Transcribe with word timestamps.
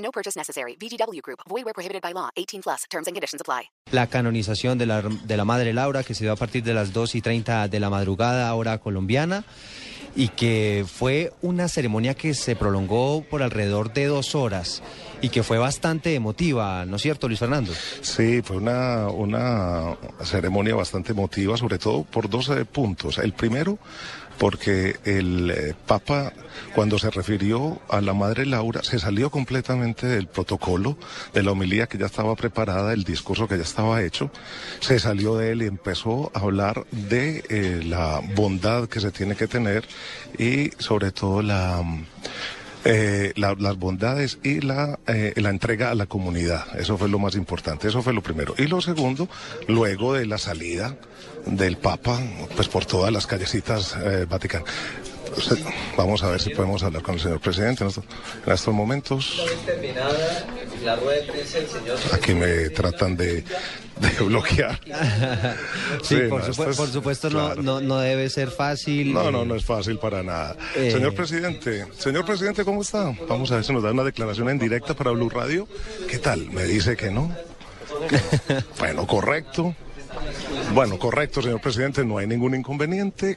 No 0.00 0.10
purchase 0.10 0.36
necessary. 0.36 0.76
VGW 0.76 1.20
Group. 1.22 1.40
Void 1.48 1.64
where 1.64 1.74
prohibited 1.74 2.02
by 2.02 2.12
law. 2.12 2.30
18 2.36 2.62
plus. 2.62 2.84
Terms 2.90 3.06
and 3.06 3.14
conditions 3.14 3.40
apply. 3.40 3.70
La 3.92 4.06
canonización 4.06 4.78
de 4.78 4.86
la, 4.86 5.02
de 5.02 5.36
la 5.36 5.44
Madre 5.44 5.72
Laura, 5.72 6.02
que 6.02 6.14
se 6.14 6.24
dio 6.24 6.32
a 6.32 6.36
partir 6.36 6.62
de 6.62 6.74
las 6.74 6.92
2 6.92 7.14
y 7.16 7.20
30 7.22 7.68
de 7.68 7.80
la 7.80 7.90
madrugada, 7.90 8.54
hora 8.54 8.78
colombiana, 8.78 9.44
y 10.16 10.28
que 10.28 10.84
fue 10.86 11.32
una 11.42 11.68
ceremonia 11.68 12.14
que 12.14 12.34
se 12.34 12.56
prolongó 12.56 13.22
por 13.22 13.42
alrededor 13.42 13.92
de 13.92 14.06
dos 14.06 14.34
horas 14.34 14.82
y 15.22 15.28
que 15.28 15.42
fue 15.42 15.58
bastante 15.58 16.14
emotiva, 16.14 16.84
¿no 16.86 16.96
es 16.96 17.02
cierto, 17.02 17.28
Luis 17.28 17.38
Fernando? 17.38 17.72
Sí, 18.00 18.42
fue 18.42 18.56
una, 18.56 19.08
una 19.08 19.96
ceremonia 20.22 20.74
bastante 20.74 21.12
emotiva, 21.12 21.56
sobre 21.56 21.78
todo 21.78 22.04
por 22.04 22.28
dos 22.28 22.48
eh, 22.48 22.64
puntos. 22.64 23.18
El 23.18 23.32
primero, 23.34 23.78
porque 24.40 24.96
el 25.04 25.50
eh, 25.50 25.74
Papa, 25.86 26.32
cuando 26.74 26.98
se 26.98 27.10
refirió 27.10 27.78
a 27.90 28.00
la 28.00 28.14
Madre 28.14 28.46
Laura, 28.46 28.82
se 28.82 28.98
salió 28.98 29.28
completamente 29.30 30.06
del 30.06 30.28
protocolo, 30.28 30.96
de 31.34 31.42
la 31.42 31.50
homilía 31.52 31.86
que 31.86 31.98
ya 31.98 32.06
estaba 32.06 32.34
preparada, 32.36 32.94
el 32.94 33.04
discurso 33.04 33.46
que 33.46 33.58
ya 33.58 33.64
estaba 33.64 34.02
hecho, 34.02 34.30
se 34.80 34.98
salió 34.98 35.36
de 35.36 35.52
él 35.52 35.60
y 35.62 35.66
empezó 35.66 36.32
a 36.34 36.38
hablar 36.40 36.86
de 36.90 37.44
eh, 37.50 37.82
la 37.84 38.22
bondad 38.34 38.88
que 38.88 39.00
se 39.00 39.10
tiene 39.10 39.36
que 39.36 39.46
tener 39.46 39.84
y 40.38 40.70
sobre 40.78 41.12
todo 41.12 41.42
la... 41.42 41.84
Eh, 42.82 43.34
la- 43.36 43.54
las 43.58 43.76
bondades 43.76 44.38
y 44.42 44.62
la, 44.62 44.98
eh, 45.06 45.34
la 45.36 45.50
entrega 45.50 45.90
a 45.90 45.94
la 45.94 46.06
comunidad. 46.06 46.64
Eso 46.80 46.96
fue 46.96 47.10
lo 47.10 47.18
más 47.18 47.34
importante, 47.34 47.88
eso 47.88 48.00
fue 48.00 48.14
lo 48.14 48.22
primero. 48.22 48.54
Y 48.56 48.68
lo 48.68 48.80
segundo, 48.80 49.28
luego 49.68 50.14
de 50.14 50.24
la 50.24 50.38
salida 50.38 50.96
del 51.46 51.76
Papa, 51.76 52.18
pues 52.56 52.68
por 52.68 52.84
todas 52.86 53.12
las 53.12 53.26
callecitas 53.26 53.96
eh, 54.04 54.26
Vamos 55.96 56.24
a 56.24 56.30
ver 56.30 56.40
si 56.40 56.50
podemos 56.50 56.82
hablar 56.82 57.02
con 57.02 57.14
el 57.14 57.20
señor 57.20 57.40
presidente 57.40 57.84
en 57.84 57.88
estos, 57.90 58.04
en 58.46 58.52
estos 58.52 58.74
momentos. 58.74 59.40
Aquí 62.12 62.34
me 62.34 62.70
tratan 62.70 63.16
de, 63.16 63.44
de 64.00 64.24
bloquear. 64.24 64.80
Sí, 66.02 66.16
Sí, 66.16 66.20
por, 66.28 66.40
no, 66.40 66.46
supu- 66.52 66.70
es- 66.70 66.76
por 66.76 66.88
supuesto 66.88 67.30
no, 67.30 67.38
claro. 67.46 67.62
no, 67.62 67.80
no 67.80 67.98
debe 67.98 68.28
ser 68.30 68.50
fácil. 68.50 69.12
No, 69.12 69.30
no, 69.30 69.44
no 69.44 69.54
es 69.54 69.64
fácil 69.64 69.98
para 69.98 70.22
nada. 70.22 70.56
Eh. 70.74 70.90
Señor 70.90 71.14
presidente, 71.14 71.86
señor 71.98 72.24
presidente, 72.24 72.64
¿cómo 72.64 72.82
está? 72.82 73.12
Vamos 73.28 73.50
a 73.52 73.56
ver 73.56 73.64
si 73.64 73.72
nos 73.72 73.82
da 73.82 73.90
una 73.92 74.04
declaración 74.04 74.48
en 74.48 74.58
directa 74.58 74.94
para 74.94 75.10
Blue 75.10 75.28
Radio. 75.28 75.68
¿Qué 76.08 76.18
tal? 76.18 76.46
Me 76.50 76.64
dice 76.64 76.96
que 76.96 77.10
no. 77.10 77.30
Bueno, 78.78 79.06
correcto. 79.06 79.74
Bueno, 80.74 80.98
correcto, 80.98 81.42
señor 81.42 81.60
presidente, 81.60 82.04
no 82.04 82.18
hay 82.18 82.26
ningún 82.26 82.54
inconveniente. 82.54 83.36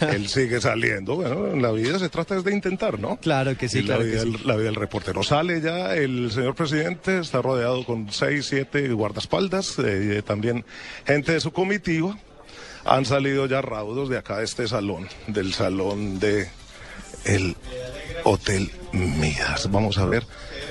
Él 0.00 0.28
sigue 0.28 0.60
saliendo. 0.60 1.16
Bueno, 1.16 1.48
en 1.48 1.62
la 1.62 1.70
vida 1.72 1.98
se 1.98 2.08
trata 2.08 2.40
de 2.40 2.52
intentar, 2.52 2.98
¿no? 2.98 3.16
Claro 3.16 3.56
que 3.56 3.68
sí, 3.68 3.78
Y 3.78 3.82
la, 3.82 3.96
claro 3.96 4.02
que 4.02 4.10
vida, 4.10 4.22
sí. 4.22 4.36
la 4.44 4.56
vida 4.56 4.66
del 4.66 4.74
reportero 4.74 5.22
sale 5.22 5.60
ya. 5.60 5.94
El 5.94 6.30
señor 6.30 6.54
presidente 6.54 7.18
está 7.18 7.42
rodeado 7.42 7.84
con 7.84 8.10
seis, 8.12 8.46
siete 8.46 8.88
guardaespaldas, 8.88 9.78
eh, 9.78 10.22
también 10.24 10.64
gente 11.06 11.32
de 11.32 11.40
su 11.40 11.52
comitiva. 11.52 12.16
Han 12.84 13.06
salido 13.06 13.46
ya 13.46 13.62
raudos 13.62 14.08
de 14.10 14.18
acá 14.18 14.38
de 14.38 14.44
este 14.44 14.68
salón, 14.68 15.08
del 15.26 15.54
salón 15.54 16.18
de 16.18 16.48
el 17.24 17.56
Hotel 18.24 18.70
Midas. 18.92 19.70
Vamos 19.70 19.98
a 19.98 20.04
ver 20.04 20.26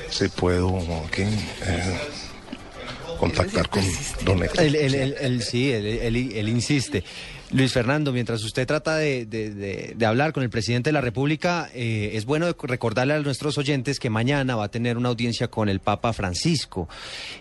si 0.10 0.28
puedo 0.28 0.78
aquí 1.06 1.24
eh, 1.24 2.00
contactar 3.18 3.70
con 3.70 3.84
don 4.26 4.42
sí, 5.42 5.72
él, 5.72 6.50
insiste. 6.50 7.04
Luis 7.52 7.72
Fernando, 7.72 8.12
mientras 8.12 8.44
usted 8.44 8.66
trata 8.66 8.98
de 8.98 9.96
hablar 10.06 10.34
con 10.34 10.42
el 10.42 10.50
presidente 10.50 10.90
de 10.90 10.94
la 10.94 11.02
República, 11.02 11.70
eh, 11.76 12.12
es 12.14 12.26
bueno 12.26 12.48
recordarle 12.64 13.14
a 13.14 13.20
nuestros 13.20 13.60
oyentes 13.60 14.00
que 14.00 14.10
mañana 14.10 14.56
va 14.56 14.66
a 14.66 14.72
tener 14.72 14.98
una 14.98 15.10
audiencia 15.10 15.50
con 15.50 15.70
el 15.70 15.80
Papa 15.80 16.14
Francisco. 16.14 16.90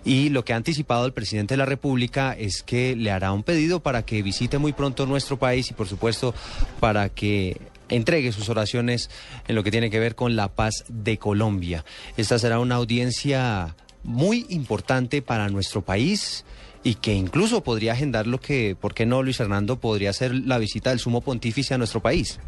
Y 0.05 0.29
lo 0.29 0.45
que 0.45 0.53
ha 0.53 0.57
anticipado 0.57 1.07
el 1.07 1.15
presidente 1.15 1.55
de 1.55 1.59
la 1.59 1.65
República 1.65 2.37
es 2.39 2.63
que 2.63 2.95
le 2.95 3.11
hará 3.11 3.33
un 3.33 3.43
pedido 3.43 3.81
para 3.81 4.05
que 4.05 4.23
visite 4.23 4.59
muy 4.59 4.75
pronto 4.75 5.07
nuestro 5.07 5.39
país 5.39 5.71
y, 5.71 5.75
por 5.75 5.89
supuesto, 5.89 6.35
para 6.79 7.09
que 7.09 7.59
entregue 7.89 8.33
sus 8.33 8.49
oraciones 8.49 9.11
en 9.49 9.55
lo 9.55 9.65
que 9.65 9.71
tiene 9.71 9.91
que 9.91 9.99
ver 9.99 10.15
con 10.15 10.37
la 10.37 10.49
paz 10.49 10.85
de 10.89 11.19
Colombia. 11.19 11.85
Esta 12.17 12.39
será 12.39 12.59
una 12.59 12.77
audiencia 12.77 13.77
muy 14.05 14.47
importante 14.49 15.23
para 15.23 15.49
nuestro 15.49 15.83
país 15.83 16.45
y 16.85 16.95
que 16.97 17.15
incluso 17.15 17.63
podría 17.63 17.93
agendar 17.93 18.27
lo 18.27 18.41
que, 18.41 18.77
¿por 18.79 18.95
qué 18.95 19.07
no, 19.07 19.23
Luis 19.23 19.37
Fernando, 19.37 19.79
podría 19.79 20.13
ser 20.13 20.35
la 20.35 20.59
visita 20.59 20.91
del 20.91 20.99
sumo 20.99 21.21
pontífice 21.21 21.75
a 21.75 21.79
nuestro 21.79 22.01
país? 22.01 22.41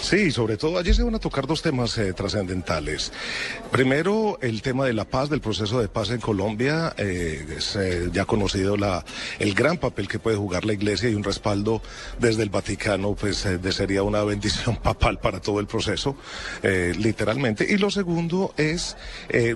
Sí, 0.00 0.30
sobre 0.30 0.56
todo 0.56 0.78
allí 0.78 0.92
se 0.94 1.02
van 1.02 1.14
a 1.14 1.18
tocar 1.18 1.46
dos 1.46 1.62
temas 1.62 1.96
eh, 1.98 2.12
trascendentales. 2.12 3.12
Primero, 3.70 4.38
el 4.40 4.62
tema 4.62 4.86
de 4.86 4.92
la 4.92 5.04
paz, 5.04 5.30
del 5.30 5.40
proceso 5.40 5.80
de 5.80 5.88
paz 5.88 6.10
en 6.10 6.20
Colombia. 6.20 6.94
eh, 6.98 7.56
es 7.56 7.76
eh, 7.76 8.08
ya 8.12 8.24
conocido 8.24 8.76
la, 8.76 9.04
el 9.38 9.54
gran 9.54 9.78
papel 9.78 10.06
que 10.08 10.18
puede 10.18 10.36
jugar 10.36 10.64
la 10.64 10.72
Iglesia 10.72 11.08
y 11.08 11.14
un 11.14 11.24
respaldo 11.24 11.82
desde 12.18 12.42
el 12.42 12.50
Vaticano, 12.50 13.14
pues 13.14 13.46
sería 13.70 14.02
una 14.02 14.22
bendición 14.22 14.76
papal 14.82 15.18
para 15.18 15.40
todo 15.40 15.60
el 15.60 15.66
proceso, 15.66 16.16
literalmente. 16.62 17.66
Y 17.68 17.76
lo 17.78 17.90
segundo 17.90 18.54
es 18.56 18.96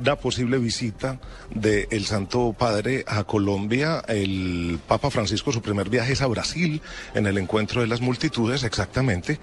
una 0.00 0.17
posible 0.17 0.59
visita 0.59 1.21
del 1.55 2.05
Santo 2.05 2.55
Padre 2.59 3.05
a 3.06 3.25
Colombia. 3.25 4.03
El 4.09 4.79
Papa 4.87 5.11
Francisco, 5.11 5.53
su 5.53 5.62
primer 5.62 5.89
viaje 5.89 6.12
es 6.12 6.23
a 6.23 6.27
Brasil, 6.27 6.81
en 7.15 7.27
el 7.27 7.39
encuentro 7.39 7.81
de 7.81 7.87
las 7.87 8.00
multitudes, 8.00 8.65
exactamente. 8.65 9.39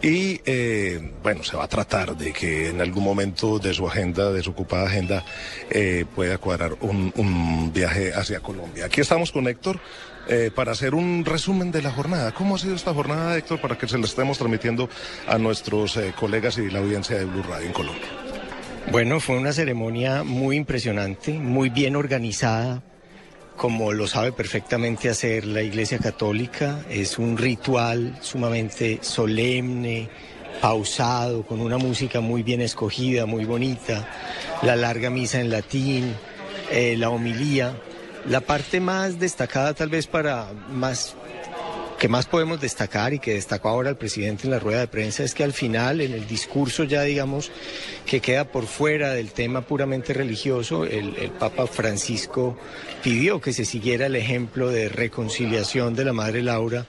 Y 0.00 0.40
eh, 0.44 1.12
bueno, 1.22 1.42
se 1.42 1.56
va 1.56 1.64
a 1.64 1.68
tratar 1.68 2.16
de 2.16 2.32
que 2.32 2.68
en 2.68 2.80
algún 2.80 3.02
momento 3.02 3.58
de 3.58 3.74
su 3.74 3.86
agenda, 3.86 4.30
de 4.30 4.42
su 4.42 4.50
ocupada 4.50 4.86
agenda, 4.86 5.24
eh, 5.70 6.04
pueda 6.14 6.38
cuadrar 6.38 6.76
un, 6.80 7.12
un 7.16 7.72
viaje 7.72 8.12
hacia 8.14 8.40
Colombia. 8.40 8.86
Aquí 8.86 9.00
estamos 9.00 9.32
con 9.32 9.48
Héctor 9.48 9.80
eh, 10.30 10.50
para 10.54 10.72
hacer 10.72 10.94
un 10.94 11.24
resumen 11.24 11.72
de 11.72 11.80
la 11.80 11.90
jornada. 11.90 12.32
¿Cómo 12.32 12.56
ha 12.56 12.58
sido 12.58 12.74
esta 12.74 12.92
jornada, 12.92 13.36
Héctor, 13.36 13.60
para 13.62 13.78
que 13.78 13.88
se 13.88 13.96
la 13.96 14.04
estemos 14.04 14.36
transmitiendo 14.36 14.90
a 15.26 15.38
nuestros 15.38 15.96
eh, 15.96 16.12
colegas 16.18 16.58
y 16.58 16.70
la 16.70 16.80
audiencia 16.80 17.16
de 17.16 17.24
Blue 17.24 17.42
Radio 17.42 17.66
en 17.66 17.72
Colombia? 17.72 18.08
Bueno, 18.92 19.20
fue 19.20 19.38
una 19.38 19.52
ceremonia 19.52 20.24
muy 20.24 20.56
impresionante, 20.56 21.32
muy 21.32 21.70
bien 21.70 21.96
organizada, 21.96 22.82
como 23.58 23.92
lo 23.92 24.06
sabe 24.06 24.30
perfectamente 24.32 25.10
hacer 25.10 25.44
la 25.44 25.60
Iglesia 25.60 25.98
Católica. 25.98 26.84
Es 26.88 27.18
un 27.18 27.36
ritual 27.36 28.16
sumamente 28.22 29.00
solemne, 29.02 30.08
pausado, 30.62 31.42
con 31.42 31.60
una 31.60 31.76
música 31.76 32.20
muy 32.20 32.42
bien 32.42 32.60
escogida, 32.60 33.26
muy 33.26 33.44
bonita, 33.44 34.08
la 34.62 34.76
larga 34.76 35.10
misa 35.10 35.40
en 35.40 35.50
latín, 35.50 36.14
eh, 36.70 36.96
la 36.96 37.10
homilía. 37.10 37.76
La 38.26 38.40
parte 38.40 38.80
más 38.80 39.18
destacada 39.18 39.74
tal 39.74 39.88
vez 39.88 40.06
para 40.06 40.52
más 40.70 41.16
que 41.98 42.08
más 42.08 42.26
podemos 42.26 42.60
destacar 42.60 43.12
y 43.12 43.18
que 43.18 43.34
destacó 43.34 43.68
ahora 43.68 43.90
el 43.90 43.96
presidente 43.96 44.44
en 44.44 44.52
la 44.52 44.60
rueda 44.60 44.80
de 44.80 44.86
prensa 44.86 45.24
es 45.24 45.34
que 45.34 45.42
al 45.42 45.52
final, 45.52 46.00
en 46.00 46.12
el 46.12 46.28
discurso 46.28 46.84
ya 46.84 47.02
digamos 47.02 47.50
que 48.06 48.20
queda 48.20 48.44
por 48.44 48.66
fuera 48.66 49.12
del 49.12 49.32
tema 49.32 49.62
puramente 49.62 50.14
religioso, 50.14 50.84
el, 50.84 51.32
Papa 51.38 51.66
Francisco 51.66 52.56
pidió 53.02 53.40
que 53.40 53.52
se 53.52 53.64
siguiera 53.64 54.06
el 54.06 54.16
ejemplo 54.16 54.70
de 54.70 54.88
reconciliación 54.88 55.94
de 55.94 56.04
la 56.04 56.12
Madre 56.12 56.42
Laura 56.42 56.86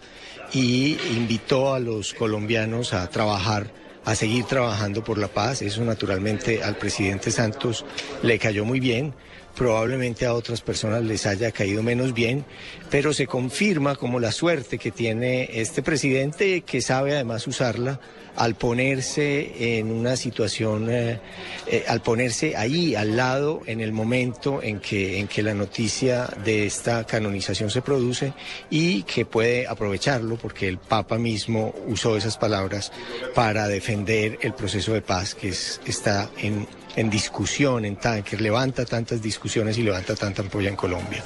y 0.53 0.97
invitó 1.15 1.73
a 1.73 1.79
los 1.79 2.13
colombianos 2.13 2.93
a 2.93 3.07
trabajar 3.09 3.71
a 4.05 4.15
seguir 4.15 4.45
trabajando 4.45 5.03
por 5.03 5.17
la 5.17 5.27
paz. 5.27 5.61
Eso 5.61 5.83
naturalmente 5.83 6.63
al 6.63 6.77
presidente 6.77 7.31
Santos 7.31 7.85
le 8.23 8.39
cayó 8.39 8.63
muy 8.65 8.79
bien 8.79 9.13
probablemente 9.59 10.25
a 10.25 10.33
otras 10.33 10.61
personas 10.61 11.03
les 11.03 11.25
haya 11.25 11.51
caído 11.51 11.83
menos 11.83 12.13
bien, 12.13 12.45
pero 12.89 13.11
se 13.13 13.27
confirma 13.27 13.95
como 13.97 14.21
la 14.21 14.31
suerte 14.31 14.77
que 14.77 14.89
tiene 14.89 15.49
este 15.53 15.83
presidente 15.83 16.61
que 16.61 16.79
sabe 16.81 17.13
además 17.13 17.45
usarla 17.45 17.99
al 18.37 18.55
ponerse 18.55 19.77
en 19.77 19.91
una 19.91 20.15
situación, 20.15 20.87
eh, 20.89 21.19
eh, 21.67 21.83
al 21.89 22.01
ponerse 22.01 22.55
ahí 22.55 22.95
al 22.95 23.17
lado 23.17 23.61
en 23.65 23.81
el 23.81 23.91
momento 23.91 24.63
en 24.63 24.79
que, 24.79 25.19
en 25.19 25.27
que 25.27 25.43
la 25.43 25.53
noticia 25.53 26.25
de 26.45 26.65
esta 26.65 27.03
canonización 27.05 27.69
se 27.69 27.81
produce 27.81 28.31
y 28.69 29.03
que 29.03 29.25
puede 29.25 29.67
aprovecharlo 29.67 30.37
porque 30.37 30.69
el 30.69 30.77
Papa 30.77 31.17
mismo 31.17 31.75
usó 31.87 32.15
esas 32.15 32.37
palabras 32.37 32.93
para 33.35 33.67
defender 33.67 34.39
el 34.41 34.53
proceso 34.53 34.93
de 34.93 35.01
paz 35.01 35.35
que 35.35 35.49
es- 35.49 35.81
está 35.85 36.29
en 36.37 36.65
en 36.99 37.09
discusión, 37.09 37.85
en 37.85 37.95
tan, 37.95 38.23
que 38.23 38.35
levanta 38.35 38.83
tantas 38.83 39.21
discusiones 39.21 39.77
y 39.77 39.83
levanta 39.83 40.15
tanta 40.15 40.41
ampolla 40.41 40.67
en 40.67 40.75
Colombia. 40.75 41.23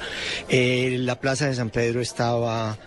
Eh, 0.48 0.98
la 1.00 1.18
Plaza 1.18 1.46
de 1.48 1.54
San 1.56 1.70
Pedro 1.70 2.00
estaba 2.00 2.78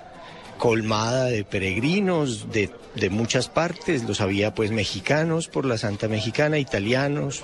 colmada 0.57 1.25
de 1.25 1.43
peregrinos 1.43 2.49
de, 2.49 2.69
de, 2.95 3.09
muchas 3.09 3.49
partes, 3.49 4.05
los 4.05 4.21
había 4.21 4.55
pues 4.55 4.71
mexicanos 4.71 5.49
por 5.49 5.65
la 5.65 5.77
Santa 5.77 6.07
Mexicana, 6.07 6.59
italianos 6.59 7.43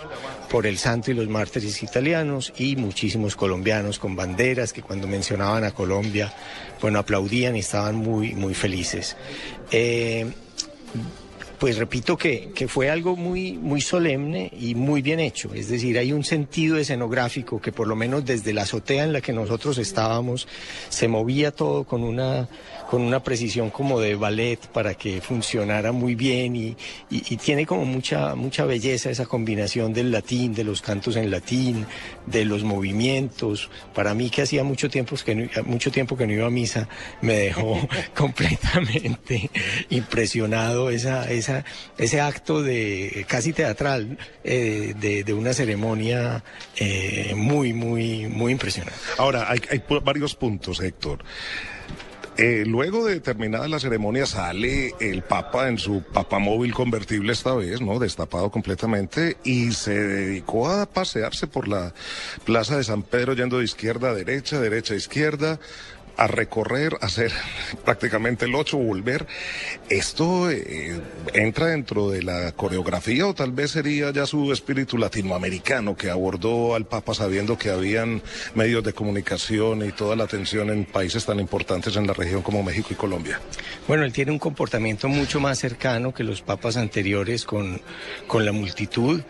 por 0.49 0.65
el 0.65 0.77
Santo 0.77 1.11
y 1.11 1.13
los 1.13 1.27
mártires 1.27 1.83
italianos 1.83 2.53
y 2.57 2.77
muchísimos 2.77 3.35
colombianos 3.35 3.99
con 3.99 4.15
banderas 4.15 4.71
que 4.71 4.81
cuando 4.81 5.07
mencionaban 5.07 5.65
a 5.65 5.71
Colombia, 5.71 6.33
bueno, 6.81 6.99
aplaudían 6.99 7.57
y 7.57 7.59
estaban 7.59 7.97
muy, 7.97 8.33
muy 8.33 8.53
felices. 8.53 9.17
Eh, 9.71 10.31
pues 11.63 11.77
repito 11.77 12.17
que, 12.17 12.49
que, 12.53 12.67
fue 12.67 12.89
algo 12.89 13.15
muy, 13.15 13.53
muy 13.53 13.79
solemne 13.79 14.51
y 14.59 14.75
muy 14.75 15.01
bien 15.01 15.21
hecho. 15.21 15.53
Es 15.53 15.69
decir, 15.69 15.97
hay 15.97 16.11
un 16.11 16.25
sentido 16.25 16.75
escenográfico 16.75 17.61
que 17.61 17.71
por 17.71 17.87
lo 17.87 17.95
menos 17.95 18.25
desde 18.25 18.51
la 18.51 18.63
azotea 18.63 19.05
en 19.05 19.13
la 19.13 19.21
que 19.21 19.31
nosotros 19.31 19.77
estábamos 19.77 20.45
se 20.89 21.07
movía 21.07 21.51
todo 21.51 21.85
con 21.85 22.03
una, 22.03 22.49
con 22.89 23.01
una 23.01 23.23
precisión 23.23 23.69
como 23.69 24.01
de 24.01 24.15
ballet 24.15 24.59
para 24.73 24.93
que 24.95 25.21
funcionara 25.21 25.93
muy 25.93 26.15
bien 26.15 26.57
y, 26.57 26.75
y, 27.09 27.37
tiene 27.37 27.65
como 27.65 27.85
mucha, 27.85 28.35
mucha 28.35 28.65
belleza 28.65 29.09
esa 29.09 29.25
combinación 29.25 29.93
del 29.93 30.11
latín, 30.11 30.53
de 30.53 30.65
los 30.65 30.81
cantos 30.81 31.15
en 31.15 31.31
latín, 31.31 31.85
de 32.25 32.43
los 32.43 32.63
movimientos. 32.63 33.69
Para 33.95 34.13
mí 34.13 34.29
que 34.29 34.41
hacía 34.41 34.65
mucho 34.65 34.89
tiempo 34.89 35.15
que 35.23 35.33
no, 35.33 35.49
mucho 35.65 35.91
tiempo 35.91 36.17
que 36.17 36.27
no 36.27 36.33
iba 36.33 36.45
a 36.45 36.49
misa, 36.49 36.89
me 37.21 37.33
dejó 37.33 37.79
completamente 38.15 39.49
impresionado 39.89 40.89
esa, 40.89 41.31
ese 41.97 42.21
acto 42.21 42.61
de 42.61 43.25
casi 43.27 43.53
teatral 43.53 44.17
eh, 44.43 44.93
de, 44.97 45.33
una 45.33 45.53
ceremonia 45.53 46.43
eh, 46.75 47.33
muy, 47.35 47.73
muy, 47.73 48.27
muy 48.27 48.51
impresionante. 48.51 48.99
Ahora, 49.17 49.49
hay, 49.49 49.61
hay 49.69 49.83
varios 50.03 50.35
puntos, 50.35 50.79
Héctor. 50.79 51.23
Eh, 52.37 52.63
luego 52.65 53.05
de 53.05 53.19
terminada 53.19 53.67
la 53.67 53.79
ceremonia 53.79 54.25
sale 54.25 54.95
el 54.99 55.21
Papa 55.21 55.67
en 55.67 55.77
su 55.77 56.01
papamóvil 56.01 56.73
convertible 56.73 57.31
esta 57.31 57.53
vez, 57.53 57.79
¿no? 57.79 57.99
Destapado 57.99 58.49
completamente 58.49 59.37
y 59.43 59.71
se 59.73 59.93
dedicó 59.93 60.67
a 60.67 60.87
pasearse 60.87 61.45
por 61.45 61.67
la 61.67 61.93
Plaza 62.43 62.77
de 62.77 62.83
San 62.83 63.03
Pedro 63.03 63.33
yendo 63.33 63.59
de 63.59 63.65
izquierda 63.65 64.09
a 64.09 64.13
derecha, 64.15 64.59
derecha 64.59 64.95
a 64.95 64.97
izquierda, 64.97 65.59
a 66.17 66.27
recorrer, 66.27 66.97
a 67.01 67.07
hacer 67.07 67.31
prácticamente 67.85 68.45
el 68.45 68.55
8, 68.55 68.77
volver. 68.77 69.25
¿Esto 69.89 70.49
eh, 70.49 70.99
entra 71.33 71.67
dentro 71.67 72.09
de 72.09 72.23
la 72.23 72.51
coreografía 72.53 73.27
o 73.27 73.33
tal 73.33 73.51
vez 73.51 73.71
sería 73.71 74.11
ya 74.11 74.25
su 74.25 74.51
espíritu 74.51 74.97
latinoamericano 74.97 75.95
que 75.95 76.09
abordó 76.09 76.75
al 76.75 76.85
Papa 76.85 77.13
sabiendo 77.13 77.57
que 77.57 77.69
habían 77.69 78.21
medios 78.55 78.83
de 78.83 78.93
comunicación 78.93 79.85
y 79.85 79.91
toda 79.91 80.15
la 80.15 80.25
atención 80.25 80.69
en 80.69 80.85
países 80.85 81.25
tan 81.25 81.39
importantes 81.39 81.95
en 81.95 82.07
la 82.07 82.13
región 82.13 82.41
como 82.41 82.63
México 82.63 82.89
y 82.91 82.95
Colombia? 82.95 83.39
Bueno, 83.87 84.03
él 84.03 84.13
tiene 84.13 84.31
un 84.31 84.39
comportamiento 84.39 85.07
mucho 85.07 85.39
más 85.39 85.59
cercano 85.59 86.13
que 86.13 86.23
los 86.23 86.41
papas 86.41 86.77
anteriores 86.77 87.45
con, 87.45 87.81
con 88.27 88.45
la 88.45 88.51
multitud. 88.51 89.21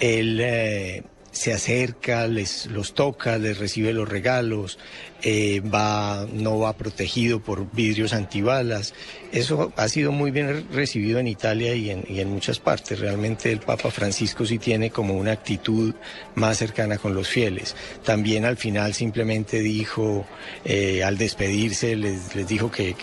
Él... 0.00 0.40
Eh, 0.40 1.02
se 1.32 1.52
acerca, 1.54 2.26
les 2.26 2.66
los 2.66 2.94
toca, 2.94 3.38
les 3.38 3.58
recibe 3.58 3.92
los 3.94 4.08
regalos, 4.08 4.78
eh, 5.22 5.60
va, 5.60 6.26
no 6.32 6.58
va 6.58 6.72
protegido 6.72 7.40
por 7.40 7.70
vidrios 7.72 8.12
antibalas. 8.12 8.92
Eso 9.30 9.72
ha 9.76 9.88
sido 9.88 10.12
muy 10.12 10.30
bien 10.30 10.66
recibido 10.72 11.18
en 11.18 11.26
Italia 11.26 11.74
y 11.74 11.90
en, 11.90 12.28
muchas 12.28 12.58
partes. 12.58 12.98
Realmente 12.98 13.50
el 13.50 13.60
Papa 13.60 13.90
Francisco 13.90 14.44
sí 14.44 14.58
tiene 14.58 14.90
como 14.90 15.14
una 15.14 15.32
actitud 15.32 15.94
más 16.34 16.58
cercana 16.58 16.98
con 16.98 17.14
los 17.14 17.28
fieles. 17.28 17.74
También 18.04 18.44
al 18.44 18.56
final 18.56 18.94
simplemente 18.94 19.60
dijo, 19.60 20.26
eh, 20.64 21.02
al 21.02 21.16
despedirse, 21.16 21.96
les, 21.96 22.34
les 22.34 22.46
dijo 22.46 22.70
que, 22.70 22.94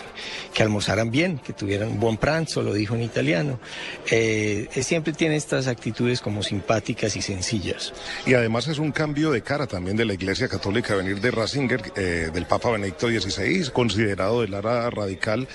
que, 0.54 0.62
almorzaran 0.62 1.10
bien, 1.10 1.38
que 1.38 1.52
tuvieran 1.52 1.98
buen 1.98 2.16
pranzo, 2.16 2.62
lo 2.62 2.74
dijo 2.74 2.94
en 2.94 3.02
italiano. 3.02 3.58
Eh, 4.10 4.68
siempre 4.82 5.12
tiene 5.12 5.36
estas 5.36 5.66
actitudes 5.66 6.20
como 6.20 6.42
simpáticas 6.42 7.16
y 7.16 7.22
sencillas. 7.22 7.92
Y 8.26 8.34
además 8.34 8.68
es 8.68 8.78
un 8.78 8.92
cambio 8.92 9.30
de 9.30 9.42
cara 9.42 9.66
también 9.66 9.96
de 9.96 10.04
la 10.04 10.14
Iglesia 10.14 10.48
Católica 10.48 10.94
venir 10.94 11.20
de 11.20 11.30
Ratzinger, 11.30 11.82
del 12.10 12.46
Papa 12.46 12.70
Benedicto 12.70 13.08
XVI, 13.08 13.70
considerado 13.70 14.42
del 14.42 14.54
área 14.54 14.90
radical, 14.90 15.48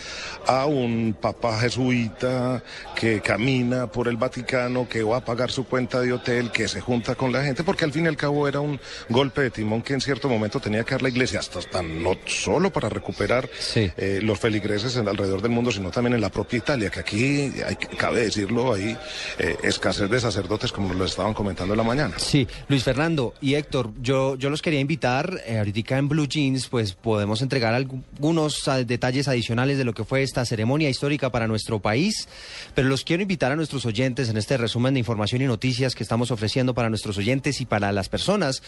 a 0.48 0.66
un 0.66 1.16
Papa 1.20 1.60
jesuita 1.60 2.64
que 2.96 3.22
camina 3.22 3.88
por 3.88 4.08
el 4.08 4.18
Vaticano, 4.18 4.88
que 4.88 5.04
va 5.04 5.18
a 5.18 5.26
pagar 5.26 5.52
su 5.52 5.66
cuenta 5.66 6.02
de 6.02 6.14
hotel, 6.14 6.52
que 6.52 6.68
se 6.68 6.82
junta 6.82 7.16
con 7.16 7.32
la 7.32 7.44
gente, 7.44 7.64
porque 7.64 7.86
al 7.86 7.92
fin 7.92 8.06
y 8.06 8.08
al 8.08 8.18
cabo 8.18 8.48
era 8.48 8.60
un 8.60 8.80
golpe 9.10 9.42
de 9.42 9.52
timón 9.52 9.82
que 9.82 9.94
en 9.94 10.02
cierto 10.02 10.28
momento 10.28 10.60
tenía 10.60 10.84
que 10.84 10.92
dar 10.92 11.02
la 11.02 11.10
Iglesia, 11.10 11.40
hasta, 11.40 11.60
hasta 11.60 11.82
no 11.82 12.18
solo 12.26 12.72
para 12.72 12.90
recuperar 12.90 13.50
sí. 13.58 13.92
eh, 13.98 14.20
los 14.22 14.40
feligreses 14.40 14.96
en, 14.98 15.08
alrededor 15.08 15.42
del 15.42 15.52
mundo, 15.52 15.72
sino 15.72 15.92
también 15.92 16.16
en 16.16 16.22
la 16.22 16.30
propia 16.30 16.58
Italia, 16.58 16.90
que 16.90 17.00
aquí, 17.00 17.52
hay, 17.66 17.76
cabe 17.76 18.22
decirlo, 18.22 18.74
hay 18.74 18.98
eh, 19.40 19.56
escasez 19.64 20.10
de 20.10 20.20
sacerdotes, 20.20 20.72
como 20.72 20.94
lo 20.94 21.06
estaban 21.06 21.34
comentando 21.34 21.74
en 21.74 21.78
la 21.78 21.84
mañana. 21.84 22.16
Sí, 22.18 22.48
Luis 22.68 22.84
Fernando 22.84 23.34
y 23.42 23.56
Héctor, 23.56 23.92
yo, 24.02 24.36
yo 24.36 24.50
los 24.50 24.62
quería 24.62 24.80
invitar, 24.80 25.42
eh, 25.46 25.58
ahorita 25.58 25.76
en 25.98 26.08
Blue 26.08 26.28
Jeans, 26.28 26.45
pues 26.70 26.94
podemos 26.94 27.42
entregar 27.42 27.74
algunos 27.74 28.68
uh, 28.68 28.86
detalles 28.86 29.28
adicionales 29.28 29.78
de 29.78 29.84
lo 29.84 29.94
que 29.94 30.04
fue 30.04 30.24
esta 30.24 30.46
ceremonia 30.46 30.90
histórica 30.90 31.32
para 31.32 31.48
nuestro 31.48 31.80
país, 31.80 32.28
pero 32.74 32.88
los 32.88 33.04
quiero 33.04 33.24
invitar 33.24 33.52
a 33.52 33.56
nuestros 33.56 33.86
oyentes 33.86 34.30
en 34.30 34.38
este 34.38 34.58
resumen 34.58 34.94
de 34.94 35.00
información 35.00 35.42
y 35.42 35.46
noticias 35.46 35.96
que 35.96 36.04
estamos 36.04 36.32
ofreciendo 36.32 36.74
para 36.74 36.90
nuestros 36.90 37.18
oyentes 37.18 37.62
y 37.62 37.66
para 37.66 37.92
las 37.92 38.10
personas 38.10 38.62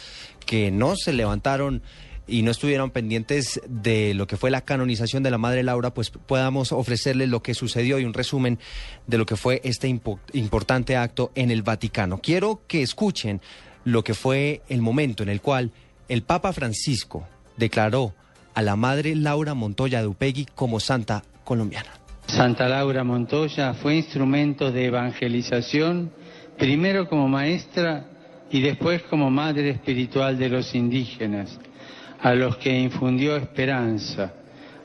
que 0.45 0.71
no 0.71 0.95
se 0.95 1.13
levantaron 1.13 1.81
y 2.27 2.41
no 2.41 2.51
estuvieron 2.51 2.91
pendientes 2.91 3.61
de 3.67 4.13
lo 4.13 4.27
que 4.27 4.37
fue 4.37 4.51
la 4.51 4.61
canonización 4.61 5.23
de 5.23 5.31
la 5.31 5.37
Madre 5.37 5.63
Laura, 5.63 5.93
pues 5.93 6.09
podamos 6.09 6.71
ofrecerles 6.71 7.29
lo 7.29 7.41
que 7.41 7.53
sucedió 7.53 7.99
y 7.99 8.05
un 8.05 8.13
resumen 8.13 8.59
de 9.07 9.17
lo 9.17 9.25
que 9.25 9.37
fue 9.37 9.61
este 9.63 9.87
impo 9.87 10.19
importante 10.33 10.97
acto 10.97 11.31
en 11.35 11.51
el 11.51 11.61
Vaticano. 11.61 12.19
Quiero 12.19 12.61
que 12.67 12.81
escuchen 12.81 13.41
lo 13.85 14.03
que 14.03 14.13
fue 14.13 14.61
el 14.67 14.81
momento 14.81 15.23
en 15.23 15.29
el 15.29 15.41
cual 15.41 15.71
el 16.09 16.23
Papa 16.23 16.53
Francisco 16.53 17.27
declaró 17.57 18.13
a 18.53 18.61
la 18.61 18.75
Madre 18.75 19.15
Laura 19.15 19.53
Montoya 19.53 20.01
de 20.01 20.45
como 20.55 20.79
santa 20.79 21.23
colombiana. 21.43 21.89
Santa 22.27 22.67
Laura 22.67 23.03
Montoya 23.03 23.73
fue 23.73 23.95
instrumento 23.95 24.71
de 24.71 24.85
evangelización, 24.85 26.11
primero 26.57 27.07
como 27.07 27.27
maestra 27.27 28.05
y 28.51 28.61
después 28.61 29.03
como 29.03 29.29
madre 29.29 29.69
espiritual 29.69 30.37
de 30.37 30.49
los 30.49 30.73
indígenas 30.75 31.59
a 32.19 32.33
los 32.33 32.57
que 32.57 32.77
infundió 32.77 33.35
esperanza, 33.37 34.33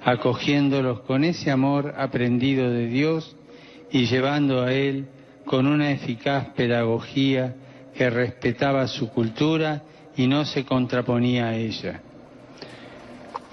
acogiéndolos 0.05 1.01
con 1.01 1.25
ese 1.25 1.51
amor 1.51 1.95
aprendido 1.97 2.71
de 2.71 2.87
Dios 2.87 3.37
y 3.91 4.07
llevando 4.07 4.63
a 4.63 4.73
Él 4.73 5.07
con 5.45 5.67
una 5.67 5.91
eficaz 5.91 6.49
pedagogía 6.55 7.55
que 7.95 8.11
respetaba 8.11 8.87
su 8.87 9.09
cultura 9.09 9.83
y 10.17 10.27
no 10.27 10.45
se 10.45 10.65
contraponía 10.65 11.49
a 11.49 11.57
ella. 11.57 12.03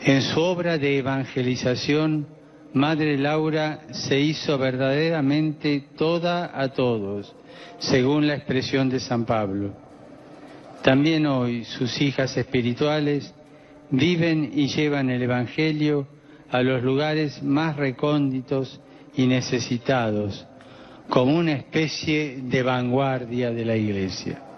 En 0.03 0.21
su 0.21 0.39
obra 0.39 0.77
de 0.77 0.97
evangelización, 0.97 2.25
Madre 2.73 3.17
Laura 3.17 3.81
se 3.91 4.19
hizo 4.19 4.57
verdaderamente 4.57 5.83
toda 5.97 6.51
a 6.53 6.69
todos, 6.69 7.35
según 7.79 8.25
la 8.27 8.35
expresión 8.35 8.89
de 8.89 9.01
San 9.01 9.25
Pablo. 9.25 9.73
También 10.83 11.25
hoy 11.25 11.65
sus 11.65 11.99
hijas 12.01 12.37
espirituales 12.37 13.33
viven 13.89 14.51
y 14.53 14.67
llevan 14.67 15.09
el 15.09 15.21
Evangelio 15.21 16.07
a 16.49 16.61
los 16.61 16.81
lugares 16.81 17.43
más 17.43 17.75
recónditos 17.75 18.79
y 19.15 19.27
necesitados, 19.27 20.47
como 21.09 21.35
una 21.35 21.53
especie 21.53 22.39
de 22.43 22.63
vanguardia 22.63 23.51
de 23.51 23.65
la 23.65 23.75
Iglesia. 23.75 24.48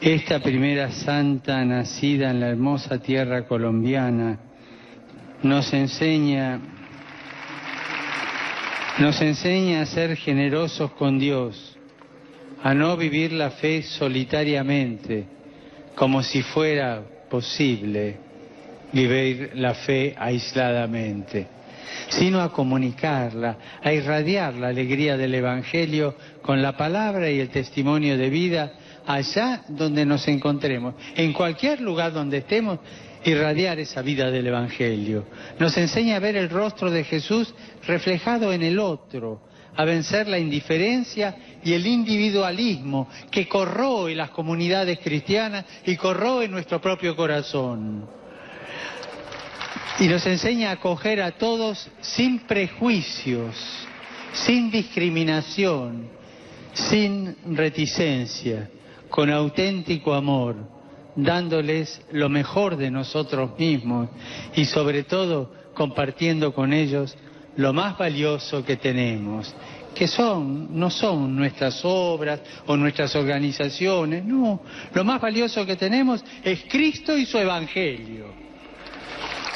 Esta 0.00 0.40
primera 0.40 0.90
santa 0.90 1.64
nacida 1.64 2.30
en 2.30 2.40
la 2.40 2.48
hermosa 2.48 2.98
tierra 2.98 3.46
colombiana 3.46 4.38
nos 5.42 5.72
enseña 5.72 6.60
nos 8.98 9.20
enseña 9.20 9.82
a 9.82 9.86
ser 9.86 10.16
generosos 10.16 10.92
con 10.92 11.18
Dios, 11.18 11.76
a 12.62 12.74
no 12.74 12.96
vivir 12.96 13.32
la 13.32 13.50
fe 13.50 13.82
solitariamente, 13.82 15.24
como 15.96 16.22
si 16.22 16.42
fuera 16.42 17.02
posible 17.28 18.18
vivir 18.92 19.50
la 19.54 19.74
fe 19.74 20.14
aisladamente, 20.16 21.48
sino 22.08 22.40
a 22.40 22.52
comunicarla, 22.52 23.58
a 23.82 23.92
irradiar 23.92 24.54
la 24.54 24.68
alegría 24.68 25.16
del 25.16 25.34
Evangelio 25.34 26.14
con 26.42 26.62
la 26.62 26.76
palabra 26.76 27.28
y 27.30 27.40
el 27.40 27.48
testimonio 27.48 28.16
de 28.16 28.30
vida 28.30 28.72
allá 29.06 29.64
donde 29.68 30.04
nos 30.04 30.26
encontremos, 30.28 30.94
en 31.16 31.32
cualquier 31.32 31.80
lugar 31.80 32.12
donde 32.12 32.38
estemos, 32.38 32.78
irradiar 33.24 33.78
esa 33.78 34.02
vida 34.02 34.30
del 34.30 34.46
Evangelio. 34.46 35.26
Nos 35.58 35.76
enseña 35.76 36.16
a 36.16 36.20
ver 36.20 36.36
el 36.36 36.50
rostro 36.50 36.90
de 36.90 37.04
Jesús 37.04 37.54
reflejado 37.86 38.52
en 38.52 38.62
el 38.62 38.78
otro, 38.78 39.40
a 39.76 39.84
vencer 39.84 40.28
la 40.28 40.38
indiferencia 40.38 41.36
y 41.64 41.72
el 41.72 41.86
individualismo 41.86 43.08
que 43.30 43.48
corroe 43.48 44.14
las 44.14 44.30
comunidades 44.30 44.98
cristianas 45.00 45.64
y 45.84 45.96
corroe 45.96 46.48
nuestro 46.48 46.80
propio 46.80 47.16
corazón. 47.16 48.06
Y 49.98 50.08
nos 50.08 50.26
enseña 50.26 50.70
a 50.70 50.72
acoger 50.72 51.22
a 51.22 51.32
todos 51.32 51.88
sin 52.00 52.40
prejuicios, 52.40 53.54
sin 54.32 54.70
discriminación, 54.70 56.08
sin 56.72 57.36
reticencia, 57.56 58.68
con 59.08 59.30
auténtico 59.30 60.14
amor, 60.14 60.56
dándoles 61.16 62.02
lo 62.12 62.28
mejor 62.28 62.76
de 62.76 62.90
nosotros 62.90 63.58
mismos 63.58 64.08
y 64.54 64.64
sobre 64.64 65.04
todo 65.04 65.52
compartiendo 65.74 66.52
con 66.54 66.72
ellos 66.72 67.16
lo 67.56 67.72
más 67.72 67.96
valioso 67.96 68.64
que 68.64 68.76
tenemos, 68.76 69.54
que 69.94 70.08
son, 70.08 70.78
no 70.78 70.90
son 70.90 71.36
nuestras 71.36 71.80
obras 71.84 72.40
o 72.66 72.76
nuestras 72.76 73.14
organizaciones, 73.14 74.24
no, 74.24 74.60
lo 74.92 75.04
más 75.04 75.20
valioso 75.20 75.64
que 75.64 75.76
tenemos 75.76 76.24
es 76.42 76.64
Cristo 76.68 77.16
y 77.16 77.26
su 77.26 77.38
Evangelio. 77.38 78.43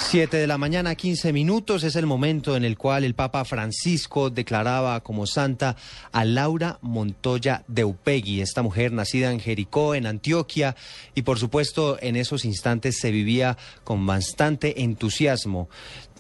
Siete 0.01 0.39
de 0.39 0.47
la 0.47 0.59
mañana, 0.59 0.95
15 0.95 1.33
minutos, 1.33 1.83
es 1.83 1.97
el 1.97 2.07
momento 2.07 2.57
en 2.57 2.65
el 2.65 2.79
cual 2.79 3.05
el 3.05 3.15
Papa 3.15 3.45
Francisco 3.45 4.31
declaraba 4.31 5.03
como 5.03 5.27
santa 5.27 5.77
a 6.13 6.25
Laura 6.25 6.79
Montoya 6.81 7.65
de 7.67 7.85
Upegui, 7.85 8.41
esta 8.41 8.63
mujer 8.63 8.93
nacida 8.93 9.33
en 9.33 9.41
Jericó, 9.41 9.95
en 9.95 10.07
Antioquia, 10.07 10.77
y 11.15 11.23
por 11.23 11.39
supuesto 11.39 11.99
en 12.01 12.17
esos 12.17 12.45
instantes 12.45 12.99
se 12.99 13.11
vivía 13.11 13.59
con 13.85 14.07
bastante 14.07 14.83
entusiasmo 14.83 15.69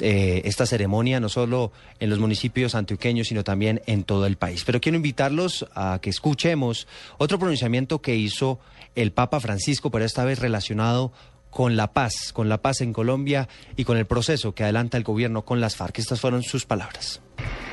eh, 0.01 0.43
esta 0.45 0.67
ceremonia, 0.67 1.21
no 1.21 1.29
solo 1.29 1.73
en 1.99 2.11
los 2.11 2.19
municipios 2.19 2.75
antioqueños, 2.75 3.29
sino 3.29 3.43
también 3.43 3.81
en 3.87 4.05
todo 4.05 4.27
el 4.27 4.37
país. 4.37 4.65
Pero 4.67 4.81
quiero 4.81 4.97
invitarlos 4.97 5.67
a 5.75 5.99
que 6.03 6.11
escuchemos 6.11 6.89
otro 7.17 7.39
pronunciamiento 7.39 8.03
que 8.03 8.17
hizo 8.17 8.59
el 8.97 9.13
Papa 9.13 9.41
Francisco, 9.41 9.91
pero 9.91 10.05
esta 10.05 10.25
vez 10.25 10.41
relacionado 10.41 11.13
con 11.51 11.77
la 11.77 11.93
paz, 11.93 12.33
con 12.33 12.49
la 12.49 12.59
paz 12.59 12.81
en 12.81 12.93
Colombia 12.93 13.49
y 13.77 13.85
con 13.85 13.97
el 13.97 14.07
proceso 14.07 14.55
que 14.55 14.65
adelanta 14.65 14.97
el 14.97 15.05
gobierno 15.05 15.43
con 15.43 15.61
las 15.61 15.77
FARC. 15.77 15.99
Estas 15.99 16.21
fueron 16.21 16.43
sus 16.43 16.67
palabras. 16.67 17.21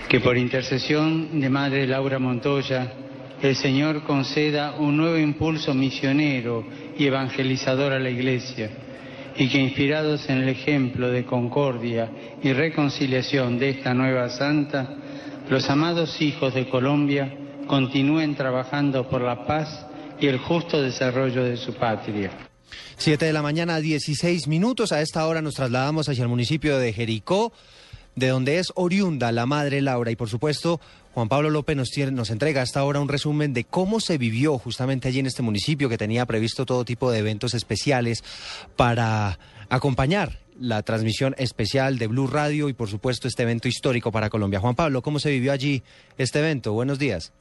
Que 0.09 0.19
por 0.19 0.37
intercesión 0.37 1.39
de 1.39 1.49
Madre 1.49 1.87
Laura 1.87 2.19
Montoya, 2.19 2.93
el 3.41 3.55
Señor 3.55 4.03
conceda 4.03 4.75
un 4.75 4.97
nuevo 4.97 5.17
impulso 5.17 5.73
misionero 5.73 6.65
y 6.97 7.05
evangelizador 7.05 7.93
a 7.93 7.99
la 7.99 8.09
Iglesia 8.09 8.69
y 9.37 9.49
que 9.49 9.59
inspirados 9.59 10.29
en 10.29 10.43
el 10.43 10.49
ejemplo 10.49 11.09
de 11.09 11.25
concordia 11.25 12.09
y 12.41 12.53
reconciliación 12.53 13.59
de 13.59 13.71
esta 13.71 13.93
nueva 13.93 14.29
santa, 14.29 14.89
los 15.49 15.69
amados 15.69 16.21
hijos 16.21 16.53
de 16.53 16.69
Colombia 16.69 17.31
continúen 17.67 18.35
trabajando 18.35 19.09
por 19.09 19.21
la 19.21 19.45
paz 19.45 19.85
y 20.19 20.27
el 20.27 20.37
justo 20.37 20.81
desarrollo 20.81 21.43
de 21.43 21.57
su 21.57 21.73
patria. 21.73 22.31
Siete 22.97 23.25
de 23.25 23.33
la 23.33 23.41
mañana, 23.41 23.79
16 23.79 24.47
minutos. 24.47 24.91
A 24.91 25.01
esta 25.01 25.25
hora 25.27 25.41
nos 25.41 25.55
trasladamos 25.55 26.09
hacia 26.09 26.23
el 26.23 26.29
municipio 26.29 26.77
de 26.77 26.93
Jericó, 26.93 27.53
de 28.15 28.29
donde 28.29 28.59
es 28.59 28.71
oriunda 28.75 29.31
la 29.31 29.45
madre 29.45 29.81
Laura. 29.81 30.11
Y 30.11 30.15
por 30.15 30.29
supuesto, 30.29 30.79
Juan 31.13 31.29
Pablo 31.29 31.49
López 31.49 31.75
nos, 31.77 31.89
tiene, 31.89 32.11
nos 32.11 32.29
entrega 32.29 32.61
hasta 32.61 32.79
ahora 32.79 32.99
un 32.99 33.09
resumen 33.09 33.53
de 33.53 33.63
cómo 33.63 33.99
se 33.99 34.17
vivió 34.17 34.57
justamente 34.57 35.07
allí 35.07 35.19
en 35.19 35.27
este 35.27 35.41
municipio, 35.41 35.89
que 35.89 35.97
tenía 35.97 36.25
previsto 36.25 36.65
todo 36.65 36.85
tipo 36.85 37.11
de 37.11 37.19
eventos 37.19 37.53
especiales 37.53 38.23
para 38.75 39.39
acompañar 39.69 40.39
la 40.59 40.83
transmisión 40.83 41.35
especial 41.37 41.97
de 41.97 42.07
Blue 42.07 42.27
Radio 42.27 42.69
y 42.69 42.73
por 42.73 42.89
supuesto 42.89 43.27
este 43.27 43.43
evento 43.43 43.67
histórico 43.67 44.11
para 44.11 44.29
Colombia. 44.29 44.59
Juan 44.59 44.75
Pablo, 44.75 45.01
¿cómo 45.01 45.19
se 45.19 45.29
vivió 45.29 45.51
allí 45.51 45.83
este 46.17 46.39
evento? 46.39 46.73
Buenos 46.73 46.99
días. 46.99 47.33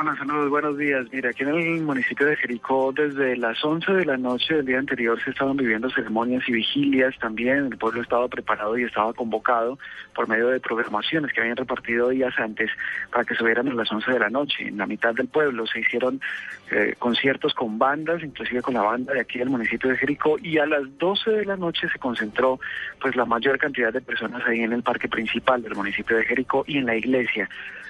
Bueno, 0.00 0.16
saludos, 0.16 0.48
buenos 0.48 0.78
días. 0.78 1.06
Mira, 1.10 1.30
aquí 1.30 1.42
en 1.42 1.48
el 1.48 1.82
municipio 1.82 2.24
de 2.24 2.36
Jericó, 2.36 2.92
desde 2.92 3.36
las 3.36 3.64
11 3.64 3.94
de 3.94 4.04
la 4.04 4.16
noche 4.16 4.54
del 4.54 4.64
día 4.64 4.78
anterior 4.78 5.20
se 5.20 5.30
estaban 5.30 5.56
viviendo 5.56 5.90
ceremonias 5.90 6.48
y 6.48 6.52
vigilias 6.52 7.18
también. 7.18 7.66
El 7.66 7.78
pueblo 7.78 8.00
estaba 8.00 8.28
preparado 8.28 8.78
y 8.78 8.84
estaba 8.84 9.12
convocado 9.12 9.76
por 10.14 10.28
medio 10.28 10.50
de 10.50 10.60
programaciones 10.60 11.32
que 11.32 11.40
habían 11.40 11.56
repartido 11.56 12.10
días 12.10 12.32
antes 12.38 12.70
para 13.10 13.24
que 13.24 13.34
subieran 13.34 13.66
a 13.66 13.74
las 13.74 13.90
11 13.90 14.12
de 14.12 14.20
la 14.20 14.30
noche. 14.30 14.68
En 14.68 14.76
la 14.76 14.86
mitad 14.86 15.12
del 15.16 15.26
pueblo 15.26 15.66
se 15.66 15.80
hicieron 15.80 16.20
eh, 16.70 16.94
conciertos 16.98 17.54
con 17.54 17.78
bandas, 17.78 18.22
inclusive 18.22 18.62
con 18.62 18.74
la 18.74 18.82
banda 18.82 19.14
de 19.14 19.20
aquí 19.20 19.38
del 19.38 19.50
municipio 19.50 19.90
de 19.90 19.96
Jericó, 19.96 20.38
y 20.38 20.58
a 20.58 20.66
las 20.66 20.82
12 20.98 21.30
de 21.30 21.44
la 21.44 21.56
noche 21.56 21.88
se 21.88 21.98
concentró 21.98 22.60
pues 23.00 23.16
la 23.16 23.24
mayor 23.24 23.58
cantidad 23.58 23.92
de 23.92 24.00
personas 24.00 24.42
ahí 24.46 24.60
en 24.60 24.72
el 24.72 24.82
parque 24.82 25.08
principal 25.08 25.62
del 25.62 25.74
municipio 25.74 26.16
de 26.16 26.24
Jericó 26.24 26.64
y 26.66 26.78
en 26.78 26.86
la 26.86 26.96
iglesia. 26.96 27.48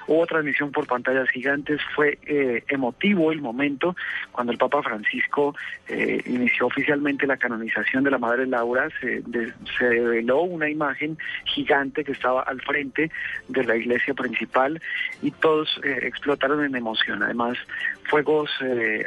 Hubo 0.08 0.26
transmisión 0.26 0.72
por 0.72 0.86
pantallas 0.86 1.28
gigantes, 1.28 1.82
fue 1.94 2.18
eh, 2.24 2.64
emotivo 2.68 3.30
el 3.30 3.42
momento 3.42 3.94
cuando 4.32 4.52
el 4.52 4.58
Papa 4.58 4.82
Francisco 4.82 5.54
eh, 5.86 6.22
inició 6.24 6.66
oficialmente 6.68 7.26
la 7.26 7.36
canonización 7.36 8.04
de 8.04 8.10
la 8.12 8.16
Madre 8.16 8.46
Laura, 8.46 8.88
se, 9.02 9.22
se 9.78 9.84
develó 9.84 10.40
una 10.40 10.70
imagen 10.70 11.18
gigante 11.44 12.04
que 12.04 12.12
estaba 12.12 12.40
al 12.40 12.58
frente 12.62 13.10
de 13.48 13.64
la 13.64 13.76
iglesia 13.76 14.14
principal 14.14 14.80
y 15.20 15.30
todos 15.30 15.78
eh, 15.84 15.98
explotaron 16.04 16.64
en 16.64 16.74
emoción. 16.74 17.22
Además, 17.22 17.58
fuegos 18.04 18.50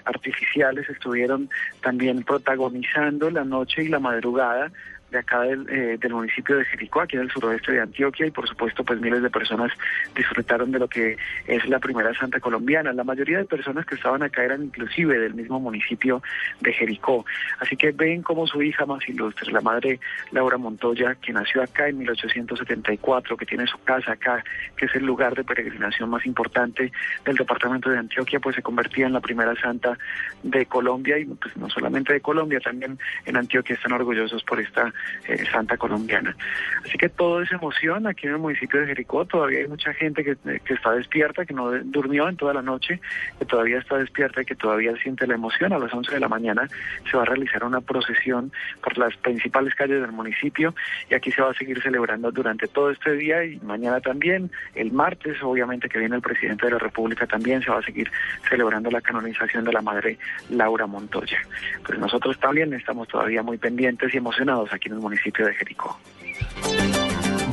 artificiales 0.06 0.89
estuvieron 0.89 1.50
también 1.82 2.24
protagonizando 2.24 3.30
la 3.30 3.44
noche 3.44 3.84
y 3.84 3.88
la 3.88 4.00
madrugada 4.00 4.72
de 5.12 5.20
acá 5.20 5.41
del, 5.41 5.68
eh, 5.70 6.00
municipio 6.10 6.58
de 6.58 6.65
Jericó, 6.65 7.01
aquí 7.01 7.18
en 7.18 7.24
el 7.24 7.32
suroeste 7.32 7.74
de 7.74 7.82
Antioquia, 7.82 8.25
y 8.25 8.32
por 8.32 8.48
supuesto 8.48 8.84
pues 8.84 9.00
miles 9.00 9.22
de 9.22 9.30
personas 9.30 9.72
disfrutaron 10.15 10.72
de 10.72 10.80
lo 10.80 10.88
que 10.88 11.18
es 11.48 11.68
la 11.68 11.80
primera 11.80 12.13
santa 12.13 12.39
colombiana. 12.39 12.94
La 12.94 13.03
mayoría 13.03 13.38
de 13.38 13.46
personas 13.46 13.86
que 13.86 13.96
estaban 13.96 14.24
acá 14.24 14.44
eran 14.44 14.63
inclusive 14.63 15.20
del 15.20 15.34
mismo 15.34 15.60
municipio 15.60 16.24
de 16.62 16.74
Jericó. 16.74 17.25
Así 17.60 17.75
que 17.75 17.91
ven 17.91 18.22
cómo 18.24 18.48
su 18.48 18.62
hija 18.62 18.86
más 18.86 19.08
ilustre, 19.08 19.51
la 19.51 19.62
madre 19.62 20.00
Laura 20.32 20.58
Montoya, 20.58 21.15
que 21.15 21.34
nació 21.34 21.62
acá 21.63 21.88
en 21.88 22.00
1874, 22.00 23.38
que 23.38 23.46
tiene 23.46 23.68
su 23.68 23.77
casa 23.84 24.13
acá, 24.13 24.44
que 24.77 24.86
es 24.86 24.96
el 24.96 25.06
lugar 25.06 25.36
de 25.36 25.44
peregrinación 25.44 26.10
más 26.10 26.25
importante 26.25 26.91
del 27.25 27.36
departamento 27.36 27.89
de 27.89 27.98
Antioquia, 27.98 28.39
pues 28.39 28.56
se 28.56 28.62
convertía 28.62 29.08
en 29.08 29.13
la 29.13 29.20
primera 29.20 29.53
santa 29.56 29.98
de 30.44 30.65
Colombia 30.65 31.18
y 31.18 31.25
pues 31.25 31.56
no 31.58 31.70
solamente 31.70 32.13
de 32.13 32.22
Colombia, 32.22 32.60
también 32.60 32.98
en 33.25 33.38
Antioquia 33.38 33.75
están 33.75 33.91
orgullosos 33.91 34.44
por 34.44 34.60
esta 34.60 34.94
eh, 35.27 35.43
santa 35.51 35.77
colombiana. 35.77 36.36
Así 36.84 36.98
que 36.98 37.10
todo 37.10 37.41
es 37.41 37.51
emoción 37.51 38.08
aquí 38.08 38.27
en 38.27 38.34
el 38.34 38.39
municipio 38.39 38.79
de 38.79 38.88
Jericó. 38.88 39.25
Todavía 39.25 39.60
hay 39.60 39.67
mucha 39.67 39.93
gente 39.93 40.24
que, 40.24 40.31
eh, 40.31 40.62
que 40.63 40.74
está 40.74 40.91
despierta, 40.91 41.46
que 41.46 41.53
no 41.53 41.72
durmió 41.72 42.27
en 42.27 42.38
toda 42.38 42.53
la 42.53 42.62
noche, 42.62 43.00
que 43.39 43.46
todavía 43.46 43.79
está 43.79 43.98
despierta 43.98 44.41
y 44.41 44.46
que 44.46 44.55
todavía 44.55 44.96
siente 44.98 45.27
la 45.27 45.36
emoción. 45.36 45.74
A 45.74 45.79
las 45.79 45.93
11 45.93 46.13
de 46.13 46.20
la 46.20 46.27
mañana 46.27 46.67
se 47.10 47.17
va 47.17 47.24
a 47.24 47.25
realizar 47.25 47.63
una 47.63 47.81
procesión 47.81 48.51
por 48.81 48.98
las 48.98 49.15
principales 49.17 49.75
calles 49.75 50.01
del 50.01 50.12
municipio 50.12 50.74
y 51.10 51.13
aquí 51.13 51.31
se 51.31 51.41
va 51.41 51.51
a 51.51 51.53
seguir 51.53 51.81
celebrando 51.81 52.31
durante 52.31 52.67
todo 52.67 52.91
este 52.91 53.13
día 53.13 53.43
y 53.43 53.60
mañana 53.60 54.01
también. 54.01 54.51
El 54.75 54.91
martes, 54.91 55.41
obviamente, 55.43 55.89
que 55.89 56.00
viene 56.00 56.15
el 56.15 56.22
presidente 56.22 56.65
de 56.65 56.74
la 56.74 56.79
República 56.79 57.27
también 57.27 57.62
se 57.62 57.72
va 57.72 57.79
a 57.79 57.84
seguir 57.84 58.12
celebrando 58.50 58.89
la 58.89 59.01
canonización 59.01 59.63
de 59.63 59.74
la 59.74 59.81
madre 59.81 60.17
Laura 60.50 60.88
Montoya. 60.88 61.39
Pues 61.86 62.00
nosotros 62.00 62.39
también 62.39 62.74
estamos 62.74 63.08
todavía 63.08 63.43
muy 63.43 63.58
pendientes 63.58 64.13
y 64.13 64.17
emocionados 64.17 64.72
aquí 64.74 64.89
en 64.91 64.98
el 64.98 65.01
municipio 65.01 65.45
de 65.45 65.53
Jericó. 65.53 65.98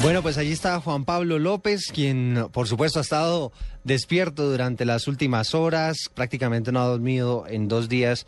Bueno, 0.02 0.22
pues 0.22 0.38
allí 0.38 0.52
está 0.52 0.80
Juan 0.80 1.04
Pablo 1.04 1.38
López, 1.38 1.90
quien 1.92 2.46
por 2.52 2.68
supuesto 2.68 2.98
ha 2.98 3.02
estado 3.02 3.52
despierto 3.84 4.48
durante 4.48 4.84
las 4.84 5.08
últimas 5.08 5.54
horas, 5.54 6.10
prácticamente 6.14 6.70
no 6.70 6.80
ha 6.80 6.86
dormido 6.86 7.46
en 7.48 7.68
dos 7.68 7.88
días 7.88 8.26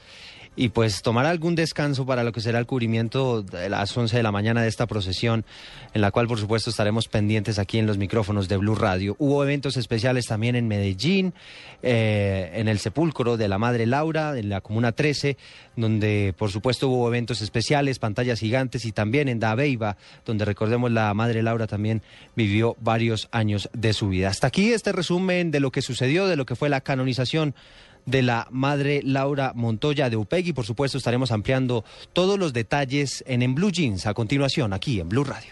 y 0.56 0.70
pues 0.70 1.02
tomará 1.02 1.30
algún 1.30 1.54
descanso 1.54 2.04
para 2.04 2.24
lo 2.24 2.32
que 2.32 2.40
será 2.40 2.58
el 2.58 2.66
cubrimiento 2.66 3.42
de 3.42 3.68
las 3.68 3.96
11 3.96 4.16
de 4.16 4.22
la 4.22 4.32
mañana 4.32 4.62
de 4.62 4.68
esta 4.68 4.86
procesión, 4.86 5.44
en 5.94 6.00
la 6.00 6.10
cual 6.10 6.26
por 6.26 6.38
supuesto 6.38 6.70
estaremos 6.70 7.08
pendientes 7.08 7.58
aquí 7.58 7.78
en 7.78 7.86
los 7.86 7.98
micrófonos 7.98 8.48
de 8.48 8.56
Blue 8.56 8.74
Radio. 8.74 9.16
Hubo 9.18 9.44
eventos 9.44 9.76
especiales 9.76 10.26
también 10.26 10.56
en 10.56 10.66
Medellín, 10.66 11.34
eh, 11.82 12.50
en 12.54 12.68
el 12.68 12.78
sepulcro 12.78 13.36
de 13.36 13.48
la 13.48 13.58
Madre 13.58 13.86
Laura, 13.86 14.36
en 14.38 14.48
la 14.48 14.60
Comuna 14.60 14.92
13, 14.92 15.36
donde 15.76 16.34
por 16.36 16.50
supuesto 16.50 16.88
hubo 16.88 17.08
eventos 17.08 17.40
especiales, 17.42 17.98
pantallas 17.98 18.40
gigantes 18.40 18.84
y 18.84 18.92
también 18.92 19.28
en 19.28 19.38
Dabeiba, 19.38 19.96
donde 20.26 20.44
recordemos 20.44 20.90
la 20.90 21.14
Madre 21.14 21.42
Laura 21.42 21.68
también 21.68 22.02
vivió 22.34 22.76
varios 22.80 23.28
años 23.30 23.70
de 23.72 23.92
su 23.92 24.08
vida. 24.08 24.28
Hasta 24.28 24.48
aquí 24.48 24.72
este 24.72 24.92
resumen 24.92 25.50
de 25.52 25.60
lo 25.60 25.70
que 25.70 25.80
sucedió, 25.80 26.26
de 26.26 26.36
lo 26.36 26.44
que 26.44 26.56
fue 26.56 26.68
la 26.68 26.80
canonización 26.80 27.54
de 28.06 28.22
la 28.22 28.46
madre 28.50 29.00
Laura 29.04 29.52
Montoya 29.54 30.10
de 30.10 30.16
Upegui. 30.16 30.52
Por 30.52 30.66
supuesto, 30.66 30.98
estaremos 30.98 31.30
ampliando 31.32 31.84
todos 32.12 32.38
los 32.38 32.52
detalles 32.52 33.24
en, 33.26 33.42
en 33.42 33.54
Blue 33.54 33.70
Jeans 33.70 34.06
a 34.06 34.14
continuación, 34.14 34.72
aquí 34.72 35.00
en 35.00 35.08
Blue 35.08 35.24
Radio. 35.24 35.48